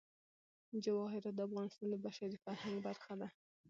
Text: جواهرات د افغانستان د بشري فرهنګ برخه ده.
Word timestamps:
جواهرات 0.83 1.35
د 1.35 1.39
افغانستان 1.47 1.87
د 1.91 1.95
بشري 2.05 2.37
فرهنګ 2.43 2.77
برخه 2.87 3.13
ده. 3.21 3.27